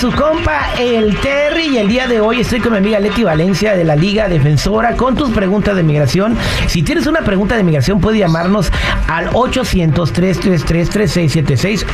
su 0.00 0.10
compa 0.12 0.72
el 0.78 1.18
Terry 1.20 1.74
y 1.74 1.76
el 1.76 1.86
día 1.86 2.08
de 2.08 2.22
hoy 2.22 2.40
estoy 2.40 2.60
con 2.60 2.72
mi 2.72 2.78
amiga 2.78 2.98
Leti 3.00 3.22
Valencia 3.22 3.76
de 3.76 3.84
la 3.84 3.96
Liga 3.96 4.30
Defensora 4.30 4.96
con 4.96 5.14
tus 5.14 5.28
preguntas 5.28 5.76
de 5.76 5.82
migración. 5.82 6.38
Si 6.68 6.82
tienes 6.82 7.06
una 7.06 7.20
pregunta 7.20 7.54
de 7.54 7.64
migración 7.64 8.00
puedes 8.00 8.18
llamarnos 8.18 8.72
al 9.08 9.28
800-333-3676, 9.32 11.84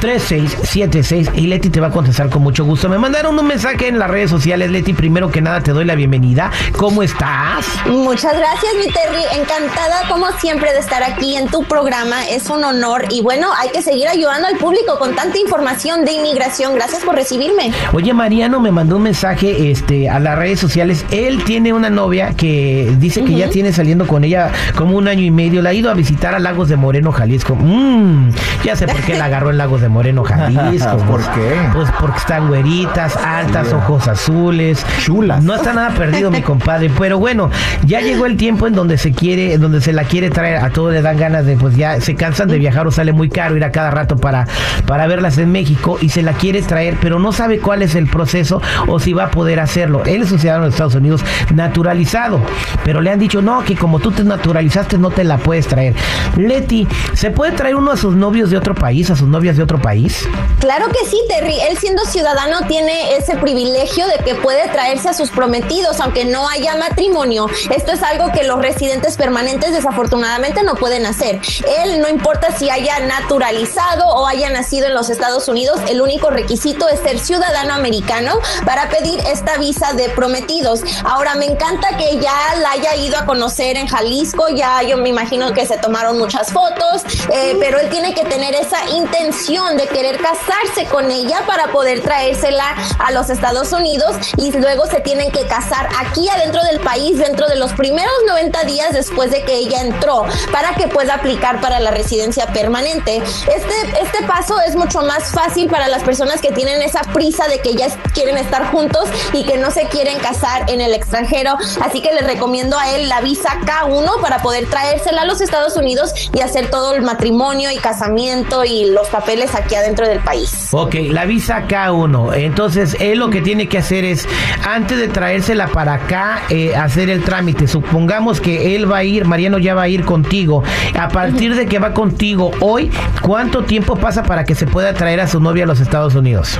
1-800-333-3676 0.00 1.30
y 1.36 1.46
Leti 1.46 1.70
te 1.70 1.78
va 1.78 1.86
a 1.86 1.92
contestar 1.92 2.30
con 2.30 2.42
mucho 2.42 2.64
gusto. 2.64 2.88
Me 2.88 2.98
mandaron 2.98 3.38
un 3.38 3.46
mensaje 3.46 3.86
en 3.86 4.00
las 4.00 4.10
redes 4.10 4.28
sociales, 4.28 4.72
Leti, 4.72 4.92
primero 4.92 5.30
que 5.30 5.40
nada 5.40 5.60
te 5.60 5.70
doy 5.70 5.84
la 5.84 5.94
bienvenida. 5.94 6.50
¿Cómo 6.76 7.04
estás? 7.04 7.64
Muchas 7.86 8.36
gracias, 8.36 8.72
mi 8.76 8.92
Terry. 8.92 9.22
Encantada 9.40 10.08
como 10.08 10.32
siempre 10.40 10.72
de 10.72 10.80
estar 10.80 11.04
aquí 11.04 11.36
en 11.36 11.46
tu 11.46 11.62
programa. 11.62 12.28
Es 12.28 12.50
un 12.50 12.64
honor 12.64 13.04
y 13.10 13.22
bueno, 13.22 13.50
hay 13.56 13.68
que 13.68 13.82
seguir 13.82 14.08
ayudando 14.08 14.48
al 14.48 14.56
público 14.56 14.98
con 14.98 15.14
tanta 15.14 15.38
información 15.38 15.75
de 15.76 16.12
inmigración. 16.12 16.74
Gracias 16.74 17.04
por 17.04 17.14
recibirme. 17.14 17.70
Oye, 17.92 18.14
Mariano 18.14 18.60
me 18.60 18.72
mandó 18.72 18.96
un 18.96 19.02
mensaje 19.02 19.70
este, 19.70 20.08
a 20.08 20.18
las 20.18 20.38
redes 20.38 20.58
sociales. 20.58 21.04
Él 21.10 21.44
tiene 21.44 21.74
una 21.74 21.90
novia 21.90 22.32
que 22.34 22.94
dice 22.98 23.22
que 23.22 23.34
ya 23.34 23.50
tiene 23.50 23.74
saliendo 23.74 24.06
con 24.06 24.24
ella 24.24 24.50
como 24.74 24.96
un 24.96 25.06
año 25.06 25.22
y 25.22 25.30
medio. 25.30 25.60
La 25.60 25.70
ha 25.70 25.74
ido 25.74 25.90
a 25.90 25.94
visitar 25.94 26.34
a 26.34 26.38
Lagos 26.38 26.70
de 26.70 26.76
Moreno, 26.76 27.12
Jalisco. 27.12 27.54
Mm, 27.54 28.30
ya 28.64 28.74
sé 28.74 28.86
por 28.88 29.00
qué 29.02 29.16
la 29.16 29.26
agarró 29.26 29.50
en 29.50 29.58
Lagos 29.58 29.82
de 29.82 29.88
Moreno, 29.90 30.24
Jalisco. 30.24 30.96
¿Por 31.06 31.20
qué? 31.34 31.56
Pues 31.74 31.90
porque 32.00 32.18
están 32.18 32.48
güeritas, 32.48 33.14
altas, 33.16 33.72
ojos 33.74 34.08
azules. 34.08 34.84
Chulas. 35.04 35.44
No 35.44 35.54
está 35.54 35.74
nada 35.74 35.90
perdido, 35.90 36.30
mi 36.30 36.40
compadre. 36.42 36.90
Pero 36.98 37.18
bueno, 37.18 37.50
ya 37.84 38.00
llegó 38.00 38.24
el 38.24 38.38
tiempo 38.38 38.66
en 38.66 38.72
donde 38.72 38.96
se 38.96 39.12
quiere, 39.12 39.52
en 39.52 39.60
donde 39.60 39.82
se 39.82 39.92
la 39.92 40.04
quiere 40.04 40.30
traer. 40.30 40.64
A 40.64 40.70
todos 40.70 40.94
le 40.94 41.02
dan 41.02 41.18
ganas 41.18 41.44
de, 41.44 41.56
pues 41.56 41.76
ya 41.76 42.00
se 42.00 42.14
cansan 42.14 42.48
de 42.48 42.58
viajar 42.58 42.86
o 42.86 42.90
sale 42.90 43.12
muy 43.12 43.28
caro 43.28 43.58
ir 43.58 43.64
a 43.64 43.70
cada 43.70 43.90
rato 43.90 44.16
para, 44.16 44.46
para 44.86 45.06
verlas 45.06 45.36
en 45.36 45.52
México 45.52 45.65
y 46.00 46.08
se 46.08 46.22
la 46.22 46.32
quiere 46.32 46.62
traer, 46.62 46.98
pero 47.00 47.18
no 47.18 47.32
sabe 47.32 47.58
cuál 47.58 47.82
es 47.82 47.94
el 47.94 48.08
proceso 48.08 48.60
o 48.86 48.98
si 49.00 49.12
va 49.12 49.24
a 49.24 49.30
poder 49.30 49.60
hacerlo. 49.60 50.04
Él 50.04 50.22
es 50.22 50.32
un 50.32 50.38
ciudadano 50.38 50.64
de 50.64 50.70
Estados 50.70 50.94
Unidos 50.94 51.22
naturalizado, 51.54 52.40
pero 52.84 53.00
le 53.00 53.10
han 53.10 53.18
dicho, 53.18 53.42
no, 53.42 53.64
que 53.64 53.76
como 53.76 53.98
tú 53.98 54.10
te 54.10 54.24
naturalizaste 54.24 54.98
no 54.98 55.10
te 55.10 55.24
la 55.24 55.38
puedes 55.38 55.66
traer. 55.66 55.94
Leti, 56.36 56.86
¿se 57.14 57.30
puede 57.30 57.52
traer 57.52 57.76
uno 57.76 57.92
a 57.92 57.96
sus 57.96 58.14
novios 58.14 58.50
de 58.50 58.56
otro 58.56 58.74
país, 58.74 59.10
a 59.10 59.16
sus 59.16 59.28
novias 59.28 59.56
de 59.56 59.62
otro 59.62 59.80
país? 59.80 60.28
Claro 60.60 60.86
que 60.88 61.08
sí, 61.08 61.20
Terry. 61.28 61.54
Él 61.68 61.76
siendo 61.78 62.04
ciudadano 62.04 62.66
tiene 62.68 63.16
ese 63.16 63.36
privilegio 63.36 64.06
de 64.06 64.24
que 64.24 64.34
puede 64.34 64.68
traerse 64.68 65.08
a 65.08 65.14
sus 65.14 65.30
prometidos, 65.30 66.00
aunque 66.00 66.24
no 66.24 66.48
haya 66.48 66.76
matrimonio. 66.76 67.46
Esto 67.74 67.92
es 67.92 68.02
algo 68.02 68.32
que 68.32 68.44
los 68.44 68.60
residentes 68.60 69.16
permanentes 69.16 69.72
desafortunadamente 69.72 70.62
no 70.62 70.74
pueden 70.74 71.06
hacer. 71.06 71.40
Él 71.82 72.00
no 72.00 72.08
importa 72.08 72.56
si 72.56 72.70
haya 72.70 73.00
naturalizado 73.00 74.06
o 74.08 74.26
haya 74.26 74.50
nacido 74.50 74.86
en 74.86 74.94
los 74.94 75.10
Estados 75.10 75.48
Unidos, 75.48 75.55
el 75.56 76.02
único 76.02 76.28
requisito 76.28 76.86
es 76.86 77.00
ser 77.00 77.18
ciudadano 77.18 77.72
americano 77.72 78.38
para 78.66 78.90
pedir 78.90 79.18
esta 79.20 79.56
visa 79.56 79.94
de 79.94 80.10
prometidos. 80.10 80.82
Ahora, 81.02 81.34
me 81.34 81.46
encanta 81.46 81.96
que 81.96 82.18
ya 82.18 82.36
la 82.60 82.72
haya 82.72 82.94
ido 82.96 83.16
a 83.16 83.24
conocer 83.24 83.78
en 83.78 83.86
Jalisco, 83.86 84.48
ya 84.50 84.82
yo 84.82 84.98
me 84.98 85.08
imagino 85.08 85.54
que 85.54 85.64
se 85.64 85.78
tomaron 85.78 86.18
muchas 86.18 86.52
fotos, 86.52 87.04
eh, 87.32 87.56
pero 87.58 87.78
él 87.78 87.88
tiene 87.88 88.12
que 88.12 88.24
tener 88.24 88.54
esa 88.54 88.86
intención 88.90 89.78
de 89.78 89.86
querer 89.86 90.18
casarse 90.18 90.84
con 90.90 91.10
ella 91.10 91.42
para 91.46 91.68
poder 91.72 92.02
traérsela 92.02 92.76
a 92.98 93.10
los 93.12 93.30
Estados 93.30 93.72
Unidos 93.72 94.14
y 94.36 94.52
luego 94.52 94.84
se 94.86 95.00
tienen 95.00 95.30
que 95.30 95.46
casar 95.46 95.88
aquí 95.98 96.28
adentro 96.28 96.62
del 96.64 96.80
país 96.80 97.16
dentro 97.16 97.48
de 97.48 97.56
los 97.56 97.72
primeros 97.72 98.12
90 98.26 98.64
días 98.64 98.92
después 98.92 99.30
de 99.30 99.42
que 99.42 99.54
ella 99.54 99.80
entró 99.80 100.26
para 100.52 100.74
que 100.74 100.86
pueda 100.86 101.14
aplicar 101.14 101.62
para 101.62 101.80
la 101.80 101.92
residencia 101.92 102.46
permanente. 102.48 103.16
Este, 103.16 104.02
este 104.02 104.22
paso 104.26 104.60
es 104.60 104.76
mucho 104.76 105.00
más 105.00 105.30
fácil 105.30 105.45
para 105.70 105.88
las 105.88 106.02
personas 106.02 106.40
que 106.40 106.50
tienen 106.50 106.82
esa 106.82 107.00
prisa 107.00 107.46
de 107.46 107.60
que 107.60 107.74
ya 107.74 107.86
quieren 108.12 108.36
estar 108.36 108.66
juntos 108.66 109.08
y 109.32 109.44
que 109.44 109.56
no 109.56 109.70
se 109.70 109.86
quieren 109.86 110.18
casar 110.18 110.68
en 110.68 110.80
el 110.80 110.92
extranjero. 110.92 111.56
Así 111.80 112.02
que 112.02 112.12
les 112.12 112.26
recomiendo 112.26 112.76
a 112.76 112.90
él 112.90 113.08
la 113.08 113.20
visa 113.20 113.50
K1 113.64 114.20
para 114.20 114.42
poder 114.42 114.66
traérsela 114.66 115.22
a 115.22 115.24
los 115.24 115.40
Estados 115.40 115.76
Unidos 115.76 116.12
y 116.34 116.40
hacer 116.40 116.68
todo 116.68 116.94
el 116.94 117.02
matrimonio 117.02 117.70
y 117.70 117.76
casamiento 117.76 118.64
y 118.64 118.90
los 118.90 119.08
papeles 119.08 119.54
aquí 119.54 119.76
adentro 119.76 120.06
del 120.08 120.18
país. 120.18 120.68
Ok, 120.72 120.96
la 121.10 121.24
visa 121.24 121.66
K1. 121.68 122.34
Entonces, 122.34 122.96
él 122.98 123.20
lo 123.20 123.30
que 123.30 123.40
tiene 123.40 123.68
que 123.68 123.78
hacer 123.78 124.04
es, 124.04 124.28
antes 124.64 124.98
de 124.98 125.08
traérsela 125.08 125.68
para 125.68 125.94
acá, 125.94 126.42
eh, 126.50 126.74
hacer 126.74 127.08
el 127.08 127.22
trámite. 127.22 127.68
Supongamos 127.68 128.40
que 128.40 128.74
él 128.74 128.90
va 128.90 128.98
a 128.98 129.04
ir, 129.04 129.24
Mariano 129.24 129.58
ya 129.58 129.74
va 129.74 129.82
a 129.82 129.88
ir 129.88 130.04
contigo. 130.04 130.64
A 130.98 131.08
partir 131.08 131.54
de 131.54 131.66
que 131.66 131.78
va 131.78 131.94
contigo 131.94 132.50
hoy, 132.60 132.90
¿cuánto 133.22 133.64
tiempo 133.64 133.96
pasa 133.96 134.24
para 134.24 134.44
que 134.44 134.54
se 134.54 134.66
pueda 134.66 134.92
traer 134.92 135.20
a 135.20 135.28
su 135.28 135.35
novia 135.40 135.64
a 135.64 135.66
los 135.66 135.80
Estados 135.80 136.14
Unidos? 136.14 136.58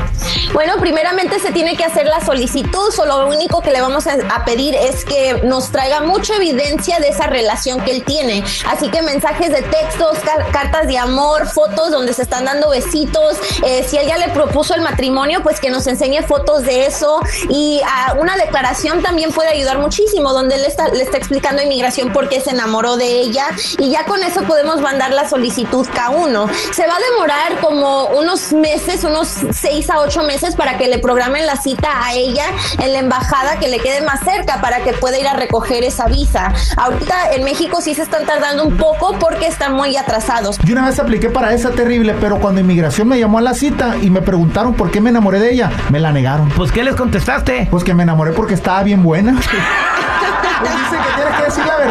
Bueno, 0.52 0.74
primeramente 0.78 1.38
se 1.38 1.52
tiene 1.52 1.76
que 1.76 1.84
hacer 1.84 2.06
la 2.06 2.24
solicitud, 2.24 2.90
solo 2.94 3.22
lo 3.22 3.28
único 3.28 3.60
que 3.60 3.70
le 3.70 3.80
vamos 3.80 4.06
a, 4.06 4.44
pedir 4.44 4.74
es 4.74 5.04
que 5.04 5.40
nos 5.44 5.70
traiga 5.70 6.00
mucha 6.02 6.36
evidencia 6.36 6.98
de 7.00 7.08
esa 7.08 7.26
relación 7.26 7.80
que 7.80 7.90
él 7.90 8.04
tiene. 8.04 8.44
Así 8.70 8.88
que 8.90 9.02
mensajes 9.02 9.50
de 9.50 9.62
textos, 9.62 10.18
car- 10.20 10.50
cartas 10.52 10.86
de 10.86 10.98
amor, 10.98 11.46
fotos 11.46 11.90
donde 11.90 12.12
se 12.12 12.22
están 12.22 12.44
dando 12.44 12.70
besitos. 12.70 13.36
Eh, 13.64 13.84
si 13.88 13.96
él 13.98 14.06
ya 14.06 14.18
le 14.18 14.28
propuso 14.28 14.74
el 14.74 14.82
matrimonio, 14.82 15.42
pues 15.42 15.58
que 15.58 15.70
nos 15.70 15.86
enseñe 15.86 16.22
fotos 16.22 16.62
de 16.62 16.86
eso. 16.86 17.20
Y 17.48 17.80
ah, 17.84 18.14
una 18.18 18.36
declaración 18.36 19.02
también 19.02 19.32
puede 19.32 19.48
ayudar 19.48 19.78
muchísimo, 19.78 20.32
donde 20.32 20.54
él 20.56 20.64
está, 20.64 20.88
le 20.88 21.02
está 21.02 21.16
explicando 21.16 21.60
a 21.60 21.64
inmigración 21.64 22.12
por 22.12 22.28
qué 22.28 22.40
se 22.40 22.50
enamoró 22.50 22.96
de 22.96 23.06
ella. 23.20 23.46
Y 23.78 23.90
ya 23.90 24.04
con 24.04 24.22
eso 24.22 24.42
podemos 24.42 24.80
mandar 24.80 25.12
la 25.12 25.28
solicitud 25.28 25.86
K1. 25.88 26.50
Se 26.72 26.86
va 26.86 26.94
a 26.96 27.00
demorar 27.12 27.60
como 27.60 28.06
unos 28.06 28.52
meses, 28.56 29.04
unos 29.04 29.28
seis 29.52 29.90
a 29.90 30.00
ocho 30.00 30.22
meses 30.22 30.56
para 30.56 30.78
que 30.78 30.88
le 30.88 30.98
programen 30.98 31.46
la 31.46 31.56
cita 31.56 31.88
a 32.04 32.14
ella 32.14 32.44
en 32.82 32.92
la 32.92 32.98
embajada 32.98 33.58
que 33.58 33.68
le 33.68 33.78
quede 33.78 34.02
más 34.02 34.20
cerca 34.20 34.60
para 34.60 34.82
que 34.82 34.92
pueda 34.92 35.18
ir 35.18 35.26
a 35.26 35.34
recoger 35.34 35.84
esa 35.84 36.06
visa. 36.06 36.52
Ahorita 36.76 37.32
en 37.32 37.44
México 37.44 37.80
sí 37.80 37.94
se 37.94 38.02
están 38.02 38.26
tardando 38.26 38.64
un 38.64 38.76
poco 38.76 39.16
porque 39.18 39.46
están 39.46 39.74
muy 39.74 39.96
atrasados. 39.96 40.58
Yo 40.64 40.72
una 40.72 40.86
vez 40.86 40.98
apliqué 40.98 41.30
para 41.30 41.52
esa 41.54 41.70
terrible, 41.70 42.14
pero 42.20 42.38
cuando 42.38 42.60
inmigración 42.60 43.08
me 43.08 43.18
llamó 43.18 43.38
a 43.38 43.42
la 43.42 43.54
cita 43.54 43.96
y 44.00 44.10
me 44.10 44.22
preguntaron 44.22 44.74
por 44.74 44.90
qué 44.90 45.00
me 45.00 45.10
enamoré 45.10 45.40
de 45.40 45.52
ella, 45.52 45.70
me 45.90 46.00
la 46.00 46.12
negaron. 46.12 46.48
Pues, 46.50 46.72
¿qué 46.72 46.82
les 46.84 46.94
contestaste? 46.94 47.68
Pues 47.70 47.84
que 47.84 47.94
me 47.94 48.02
enamoré 48.02 48.32
porque 48.32 48.54
estaba 48.54 48.82
bien 48.82 49.02
buena. 49.02 49.40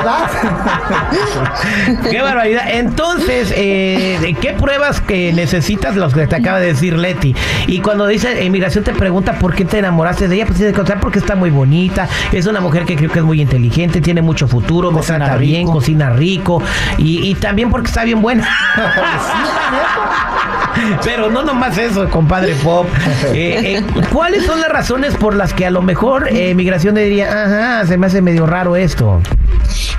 verdad. 0.06 0.30
Qué 2.10 2.22
barbaridad. 2.22 2.64
Entonces, 2.68 3.54
eh, 3.56 4.36
¿qué 4.40 4.54
pruebas 4.54 5.02
que 5.02 5.34
necesitas 5.34 5.96
los 5.96 6.14
que 6.14 6.28
te 6.28 6.36
acaba 6.36 6.60
de 6.60 6.68
decir 6.68 6.98
Leti? 6.98 7.36
Y 7.68 7.80
cuando 7.80 8.08
dice 8.08 8.44
inmigración 8.44 8.84
te 8.84 8.94
pregunta 8.94 9.34
por 9.40 9.56
qué 9.56 9.66
te 9.66 9.80
enamoraste 9.80 10.28
de 10.28 10.36
ella, 10.36 10.46
pues 10.46 10.58
tienes 10.58 10.74
que 10.74 10.78
contar 10.78 11.00
porque 11.00 11.20
está 11.20 11.36
muy 11.36 11.50
bonita, 11.50 12.08
es 12.32 12.46
una 12.46 12.62
mujer 12.62 12.86
que 12.86 12.96
creo 12.96 13.12
que 13.12 13.20
es 13.20 13.26
muy 13.26 13.42
inteligente, 13.42 14.02
tiene 14.02 14.22
mucho 14.22 14.48
futuro, 14.48 14.92
me 14.92 14.98
Cocina 15.00 15.18
trata 15.18 15.38
bien, 15.38 15.68
cocina 15.68 16.10
rico 16.12 16.62
y, 16.98 17.30
y 17.30 17.36
también 17.36 17.70
porque 17.70 17.88
está 17.88 18.04
bien 18.04 18.22
buena. 18.22 18.48
Pero 21.04 21.30
no 21.30 21.44
nomás 21.44 21.78
eso, 21.78 22.10
compadre 22.10 22.54
Pop. 22.56 22.88
Eh, 23.34 23.78
eh, 23.78 23.84
¿Cuáles 24.12 24.46
son 24.46 24.60
las 24.62 24.70
razones 24.70 25.16
por 25.16 25.36
las 25.36 25.54
que 25.54 25.66
a 25.66 25.72
lo 25.72 25.82
mejor 25.82 26.28
eh, 26.30 26.54
migración 26.54 26.96
diría, 26.96 27.44
ajá, 27.44 27.86
se 27.88 27.98
me 27.98 28.08
hace 28.08 28.22
medio 28.22 28.46
raro 28.46 28.76
esto? 28.76 29.22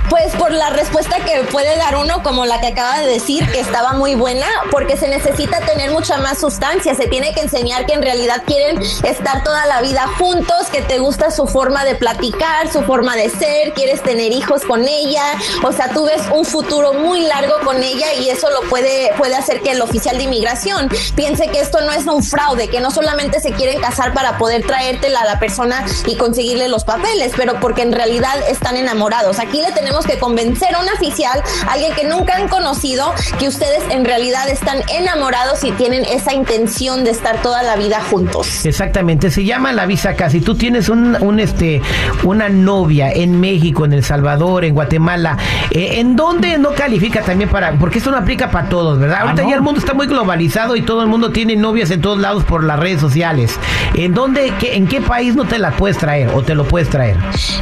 Pues 0.09 0.33
por 0.37 0.53
la 0.53 0.69
respuesta 0.69 1.17
que 1.19 1.43
puede 1.51 1.75
dar 1.75 1.97
uno, 1.97 2.23
como 2.23 2.45
la 2.45 2.61
que 2.61 2.67
acaba 2.67 2.99
de 2.99 3.07
decir, 3.07 3.45
que 3.51 3.59
estaba 3.59 3.91
muy 3.91 4.15
buena, 4.15 4.45
porque 4.71 4.95
se 4.95 5.09
necesita 5.09 5.59
tener 5.61 5.91
mucha 5.91 6.17
más 6.17 6.39
sustancia. 6.39 6.95
Se 6.95 7.07
tiene 7.07 7.33
que 7.33 7.41
enseñar 7.41 7.85
que 7.85 7.93
en 7.93 8.01
realidad 8.01 8.43
quieren 8.45 8.81
estar 9.03 9.43
toda 9.43 9.65
la 9.65 9.81
vida 9.81 10.07
juntos, 10.17 10.67
que 10.71 10.81
te 10.81 10.99
gusta 10.99 11.29
su 11.29 11.45
forma 11.45 11.83
de 11.83 11.95
platicar, 11.95 12.71
su 12.71 12.83
forma 12.83 13.17
de 13.17 13.29
ser, 13.29 13.73
quieres 13.73 14.01
tener 14.01 14.31
hijos 14.31 14.61
con 14.63 14.87
ella. 14.87 15.23
O 15.63 15.73
sea, 15.73 15.89
tú 15.89 16.05
ves 16.05 16.21
un 16.33 16.45
futuro 16.45 16.93
muy 16.93 17.21
largo 17.21 17.55
con 17.65 17.83
ella 17.83 18.13
y 18.13 18.29
eso 18.29 18.49
lo 18.49 18.61
puede, 18.69 19.13
puede 19.17 19.35
hacer 19.35 19.61
que 19.61 19.71
el 19.71 19.81
oficial 19.81 20.17
de 20.17 20.23
inmigración 20.23 20.89
piense 21.15 21.49
que 21.49 21.59
esto 21.59 21.81
no 21.81 21.91
es 21.91 22.05
un 22.05 22.23
fraude, 22.23 22.69
que 22.69 22.79
no 22.79 22.91
solamente 22.91 23.41
se 23.41 23.51
quieren 23.51 23.81
casar 23.81 24.13
para 24.13 24.37
poder 24.37 24.65
traértela 24.65 25.21
a 25.21 25.25
la 25.25 25.39
persona 25.39 25.85
y 26.05 26.15
conseguirle 26.15 26.69
los 26.69 26.85
papeles, 26.85 27.33
pero 27.35 27.59
porque 27.59 27.81
en 27.81 27.91
realidad 27.91 28.37
están 28.47 28.77
enamorados. 28.77 29.39
Aquí 29.39 29.61
le 29.61 29.73
tenemos 29.73 29.96
que 30.05 30.19
convencer 30.19 30.75
a 30.75 30.79
un 30.79 30.89
oficial, 30.89 31.41
alguien 31.69 31.93
que 31.93 32.05
nunca 32.05 32.35
han 32.35 32.47
conocido, 32.47 33.13
que 33.39 33.47
ustedes 33.47 33.83
en 33.89 34.05
realidad 34.05 34.49
están 34.49 34.79
enamorados 34.89 35.63
y 35.63 35.71
tienen 35.71 36.05
esa 36.05 36.33
intención 36.33 37.03
de 37.03 37.11
estar 37.11 37.41
toda 37.41 37.63
la 37.63 37.75
vida 37.75 38.01
juntos. 38.01 38.65
Exactamente, 38.65 39.31
se 39.31 39.45
llama 39.45 39.71
la 39.71 39.85
visa 39.85 40.15
K. 40.15 40.29
Si 40.29 40.41
tú 40.41 40.55
tienes 40.55 40.89
un, 40.89 41.17
un, 41.21 41.39
este, 41.39 41.81
una 42.23 42.49
novia 42.49 43.11
en 43.11 43.39
México, 43.39 43.85
en 43.85 43.93
El 43.93 44.03
Salvador, 44.03 44.65
en 44.65 44.73
Guatemala, 44.73 45.37
eh, 45.71 45.99
¿en 45.99 46.15
dónde 46.15 46.57
no 46.57 46.73
califica 46.73 47.21
también 47.21 47.49
para? 47.49 47.71
Porque 47.79 47.99
esto 47.99 48.11
no 48.11 48.17
aplica 48.17 48.51
para 48.51 48.69
todos, 48.69 48.99
¿verdad? 48.99 49.21
Ahorita 49.21 49.43
no? 49.43 49.49
ya 49.49 49.55
el 49.55 49.61
mundo 49.61 49.79
está 49.79 49.93
muy 49.93 50.05
globalizado. 50.05 50.17
globalizado 50.17 50.75
y 50.75 50.81
todo 50.81 51.03
el 51.03 51.07
mundo 51.07 51.31
tiene 51.31 51.55
novias 51.55 51.89
en 51.91 52.01
todos 52.01 52.19
lados 52.19 52.43
por 52.43 52.63
las 52.63 52.79
redes 52.79 52.99
sociales. 52.99 53.57
¿En 53.93 54.13
dónde, 54.13 54.51
qué, 54.59 54.75
en 54.75 54.87
qué 54.87 54.99
país 54.99 55.35
no 55.35 55.45
te 55.45 55.57
la 55.57 55.71
puedes 55.71 55.97
traer 55.97 56.29
o 56.29 56.41
te 56.41 56.53
lo 56.53 56.67
puedes 56.67 56.89
traer? 56.89 57.15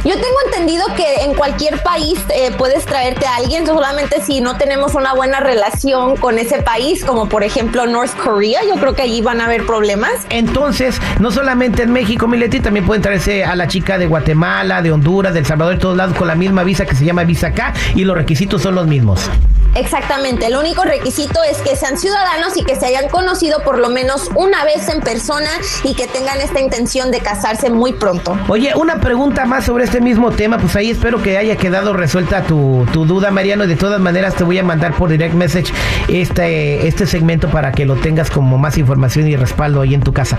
Yo 0.04 0.14
tengo 0.14 0.36
entendido 0.46 0.86
que 0.96 1.24
en 1.24 1.34
cualquier 1.34 1.80
país 1.82 2.18
eh, 2.34 2.52
puedes 2.56 2.84
traerte 2.86 3.26
a 3.26 3.36
alguien, 3.36 3.66
solamente 3.66 4.20
si 4.20 4.40
no 4.40 4.56
tenemos 4.56 4.94
una 4.94 5.14
buena 5.14 5.40
relación 5.40 6.16
con 6.16 6.38
ese 6.38 6.62
país, 6.62 7.04
como 7.04 7.28
por 7.28 7.42
ejemplo 7.42 7.86
North 7.86 8.16
Korea, 8.16 8.60
yo 8.64 8.74
creo 8.76 8.94
que 8.94 9.02
allí 9.02 9.20
van 9.22 9.40
a 9.40 9.46
haber 9.46 9.66
problemas. 9.66 10.12
Entonces, 10.30 11.00
no 11.20 11.30
solamente 11.30 11.82
en 11.82 11.92
México, 11.92 12.26
Mileti, 12.26 12.60
también 12.60 12.86
pueden 12.86 13.02
traerse 13.02 13.44
a 13.44 13.54
la 13.56 13.68
chica 13.68 13.98
de 13.98 14.06
Guatemala, 14.06 14.82
de 14.82 14.92
Honduras, 14.92 15.32
de 15.34 15.40
El 15.40 15.46
Salvador, 15.46 15.74
de 15.74 15.80
todos 15.80 15.96
lados 15.96 16.16
con 16.16 16.28
la 16.28 16.34
misma 16.34 16.64
visa 16.64 16.84
que 16.86 16.94
se 16.94 17.04
llama 17.04 17.24
Visa 17.24 17.52
K 17.52 17.72
y 17.94 18.04
los 18.04 18.16
requisitos 18.16 18.62
son 18.62 18.74
los 18.74 18.86
mismos. 18.86 19.30
Exactamente, 19.76 20.46
el 20.46 20.56
único 20.56 20.84
requisito 20.84 21.40
es 21.42 21.58
que 21.58 21.76
sean 21.76 21.98
ciudadanos 21.98 22.56
y 22.56 22.64
que 22.64 22.76
se 22.76 22.86
hayan 22.86 23.08
conocido 23.08 23.62
por 23.62 23.78
lo 23.78 23.90
menos 23.90 24.30
una 24.34 24.64
vez 24.64 24.88
en 24.88 25.00
persona 25.00 25.50
y 25.84 25.94
que 25.94 26.06
tengan 26.06 26.40
esta 26.40 26.60
intención 26.60 27.10
de 27.10 27.20
casarse 27.20 27.68
muy 27.68 27.92
pronto. 27.92 28.38
Oye, 28.48 28.72
una 28.74 29.00
pregunta 29.00 29.44
más 29.44 29.66
sobre 29.66 29.84
este 29.84 30.00
mismo 30.00 30.30
tema, 30.30 30.56
pues 30.56 30.74
ahí 30.76 30.90
espero 30.90 31.22
que 31.22 31.36
haya 31.36 31.56
quedado 31.56 31.92
resuelta 31.92 32.42
tu, 32.44 32.86
tu 32.92 33.04
duda, 33.04 33.30
Mariano. 33.30 33.66
De 33.66 33.76
todas 33.76 34.00
maneras, 34.00 34.34
te 34.34 34.44
voy 34.44 34.58
a 34.58 34.62
mandar 34.62 34.94
por 34.94 35.10
direct 35.10 35.34
message 35.34 35.72
este, 36.08 36.86
este 36.86 37.06
segmento 37.06 37.48
para 37.48 37.72
que 37.72 37.84
lo 37.84 37.96
tengas 37.96 38.30
como 38.30 38.56
más 38.56 38.78
información 38.78 39.28
y 39.28 39.36
respaldo 39.36 39.82
ahí 39.82 39.92
en 39.92 40.02
tu 40.02 40.14
casa. 40.14 40.38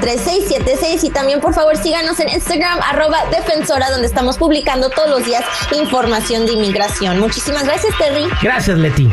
800-333-3676 0.00 1.04
y 1.04 1.10
también 1.10 1.40
por 1.40 1.52
favor 1.54 1.76
síganos 1.76 2.18
en 2.20 2.28
Instagram 2.28 2.78
arroba 2.82 3.18
defensora 3.30 3.90
donde 3.90 4.06
estamos 4.06 4.38
publicando 4.38 4.90
todos 4.90 5.10
los 5.10 5.24
días 5.24 5.42
información 5.72 6.46
de 6.46 6.52
inmigración. 6.52 7.18
Muchísimas 7.20 7.64
gracias 7.64 7.92
Terry. 7.98 8.28
Gracias 8.42 8.78
Leti. 8.78 9.10